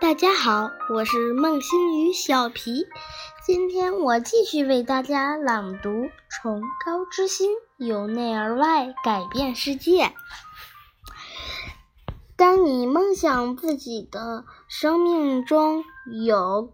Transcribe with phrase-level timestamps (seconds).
[0.00, 2.86] 大家好，我是孟星宇小皮。
[3.44, 5.90] 今天我继续为大家朗读
[6.28, 7.50] 《崇高之心》，
[7.84, 10.12] 由内而外改变世界。
[12.36, 15.84] 当你梦想自己的生命中
[16.24, 16.72] 有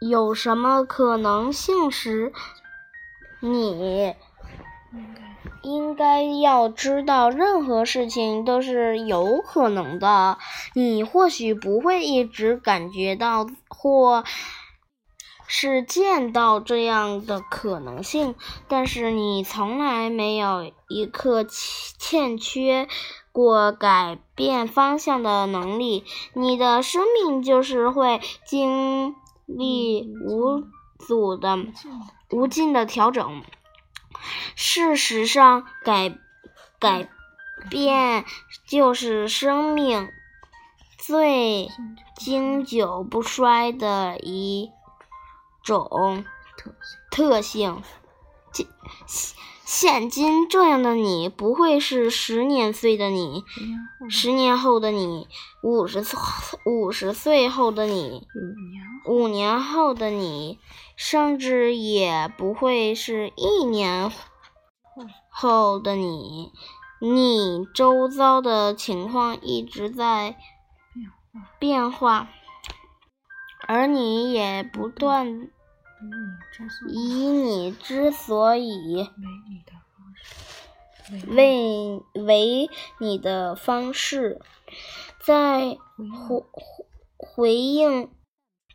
[0.00, 2.34] 有什么可能性时，
[3.40, 4.14] 你
[5.62, 10.38] 应该要知道，任何事情都是有可能的。
[10.74, 14.24] 你或许不会一直感觉到或
[15.46, 18.34] 是见到这样的可能性，
[18.68, 21.44] 但是你从来没有一刻
[21.98, 22.86] 欠缺
[23.32, 26.04] 过改变方向的能力。
[26.34, 29.14] 你的生命就是会经
[29.46, 30.62] 历无
[30.98, 31.58] 阻的、
[32.30, 33.42] 无尽的调整。
[34.60, 36.18] 事实上，改
[36.80, 37.08] 改
[37.70, 38.24] 变
[38.66, 40.10] 就是生命
[40.98, 41.68] 最
[42.16, 44.72] 经久不衰的一
[45.62, 46.24] 种
[47.08, 47.80] 特性。
[48.52, 48.66] 现
[49.64, 53.44] 现今这样的你，不会是十年岁的你，
[54.10, 55.28] 十年后的你，
[55.62, 56.18] 五十岁
[56.66, 58.26] 五十岁后的你，
[59.06, 60.58] 五年后的你。
[60.96, 64.10] 甚至也不会是一年
[65.28, 66.52] 后的你，
[67.00, 70.36] 你周遭的情况一直在
[71.58, 72.28] 变化，
[73.66, 75.48] 而你也不断
[76.88, 79.08] 以你之所以
[81.26, 84.40] 为为你的方式，
[85.20, 85.78] 在
[86.26, 86.44] 回
[87.16, 88.10] 回应。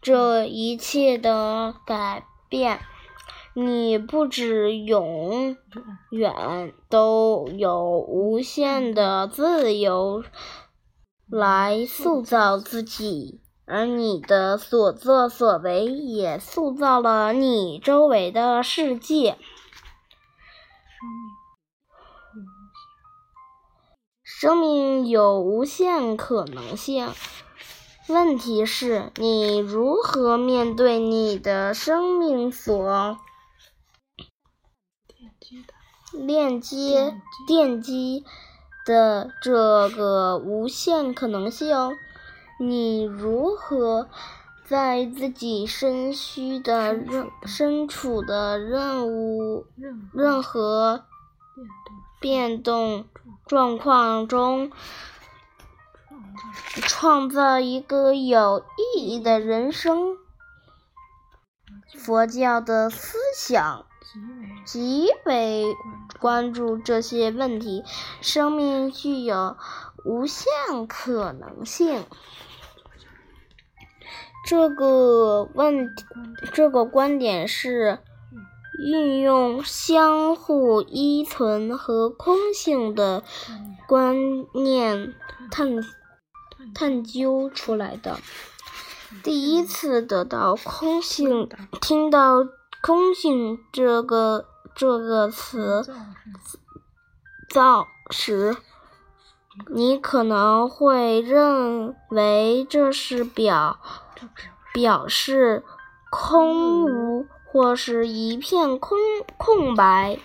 [0.02, 2.82] 这一切的改变，
[3.56, 5.56] 你不止永
[6.10, 10.24] 远都有无限的自由
[11.30, 19.38] 来塑造自己，而你的所作所为也塑造了你周围的世界。
[24.24, 27.10] 生命有无限可能性。
[28.10, 33.18] 问题是你如何面对你的生命所
[36.12, 37.16] 链接、
[37.48, 38.24] 电机
[38.86, 41.98] 的这个无限可能性？
[42.60, 44.08] 你如何
[44.66, 49.66] 在自己身虚的任身处的任务
[50.14, 51.06] 任何
[52.20, 53.06] 变动
[53.46, 54.72] 状况中？
[56.74, 58.64] 创造一个有
[58.96, 60.18] 意义的人生。
[61.96, 63.86] 佛教的思想
[64.66, 65.76] 极为
[66.20, 67.84] 关注这些问题。
[68.22, 69.58] 生命具有
[70.06, 70.48] 无限
[70.88, 72.04] 可能性。
[74.46, 75.90] 这个问
[76.54, 78.00] 这个观点是
[78.86, 83.24] 运用相互依存和空性的
[83.88, 84.16] 观
[84.54, 85.14] 念
[85.50, 85.84] 探。
[86.74, 88.20] 探究出来的，
[89.22, 91.48] 第一次得到空性，
[91.82, 92.48] 听到
[92.86, 94.46] 空性这个
[94.76, 95.86] 这个词
[97.50, 98.58] 造时，
[99.74, 103.80] 你可能会认为这是表
[104.74, 105.64] 表示
[106.12, 108.98] 空无或是一片空
[109.38, 110.20] 空白。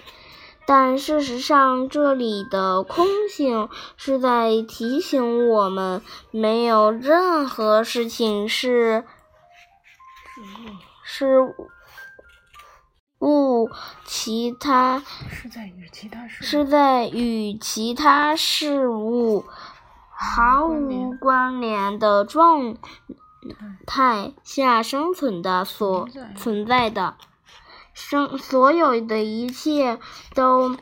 [0.66, 6.02] 但事实上，这里的空性是在提醒我们，
[6.32, 9.04] 没有任何事情是
[11.04, 11.38] 是
[13.20, 13.70] 物
[14.04, 19.44] 其他是在与其他事是在与其他事物
[20.10, 22.76] 毫无关联的状
[23.86, 27.16] 态下生存的所存在的。
[27.98, 29.98] 生所有的一切
[30.32, 30.76] 都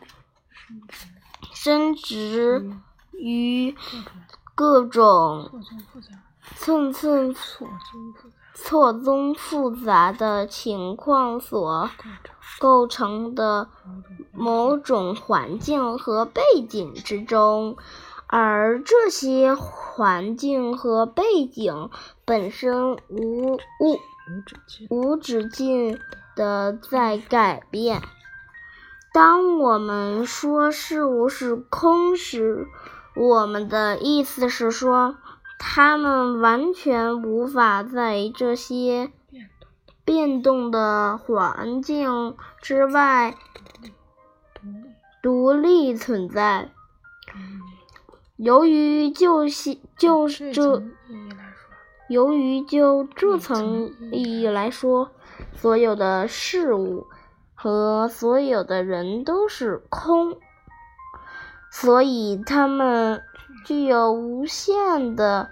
[1.55, 2.71] 生殖
[3.13, 3.75] 于
[4.55, 5.51] 各种
[6.57, 7.35] 寸寸
[8.57, 11.89] 错综复杂的情况所
[12.59, 13.69] 构成的
[14.33, 17.77] 某种环境和背景之中，
[18.27, 21.91] 而这些环境和背景
[22.25, 24.01] 本身无无
[24.91, 25.99] 无止境。
[26.37, 28.03] 的在改变。
[29.15, 32.69] 当我们说事物是空时，
[33.15, 35.17] 我们的意思是说，
[35.59, 39.11] 他们完全无法在这些
[40.05, 43.35] 变动的环境之外
[45.23, 46.71] 独立存在。
[48.37, 50.83] 由于就些就这
[52.09, 55.11] 由于就这层意义来说，
[55.55, 57.07] 所有的事物
[57.55, 60.39] 和所有的人都是空，
[61.79, 63.23] 所以他们
[63.67, 65.51] 具有无限的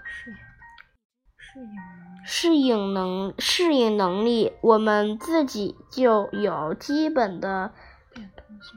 [2.25, 4.55] 适应能，适应能力。
[4.63, 7.75] 我们自己就有基本的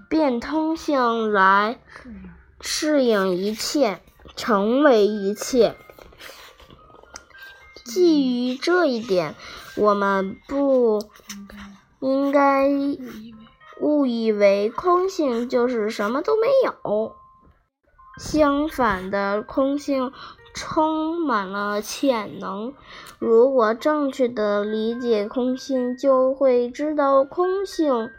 [0.09, 1.79] 变通性，来
[2.59, 4.01] 适应一切，
[4.35, 5.77] 成为一切。
[7.85, 9.35] 基于这一点，
[9.77, 11.01] 我们不
[12.01, 12.67] 应该
[13.79, 17.15] 误以为空性就是什么都没有。
[18.17, 20.11] 相反的，空性
[20.53, 22.73] 充满了潜能。
[23.19, 28.09] 如果正确的理解空性，就会知道空性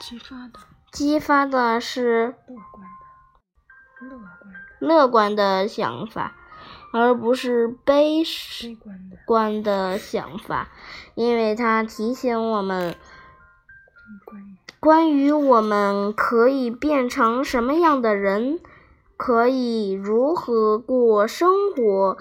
[0.00, 0.60] 激发的
[0.92, 2.36] 激发的是
[4.78, 6.36] 乐观的想法，
[6.92, 8.22] 而不是悲
[9.24, 10.68] 观的想法，
[11.14, 12.94] 因为它提醒我们
[14.84, 18.60] 关于我们可以变成什么样的人，
[19.16, 22.18] 可以如何过生活，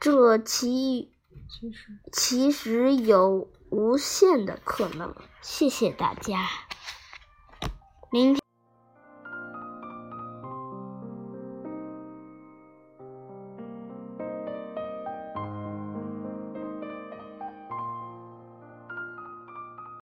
[0.00, 1.12] 这其
[1.50, 5.14] 其实其实有无限的可能。
[5.42, 6.38] 谢谢大家，
[8.10, 8.41] 明天。